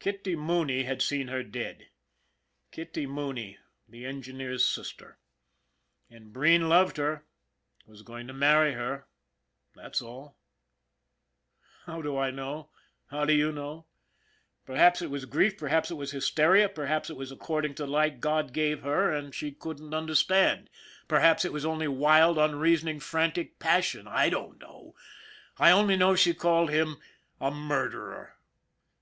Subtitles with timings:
[0.00, 1.90] Kitty Mooney had seen her dead.
[2.70, 5.18] Kitty Mooney, the engineer's sister!
[6.08, 7.26] And Breen loved her,
[7.84, 9.06] was going to marry her.
[9.74, 10.38] That's all.
[11.84, 12.70] How do I know?
[13.10, 13.84] How do you know?
[14.64, 17.92] Perhaps it was grief, perhaps it was hysteria, perhaps it was ac cording to the
[17.92, 20.70] light God gave her and she couldn't "IF A MAN DIE" 57 understand,
[21.08, 24.06] perhaps it was only wild, unreasoning, frantic passion.
[24.08, 24.94] I don't know.
[25.58, 26.96] I only know she called him
[27.38, 28.38] a murderer.